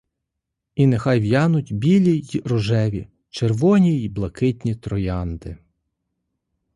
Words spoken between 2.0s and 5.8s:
й рожеві, червоні й блакитні троянди.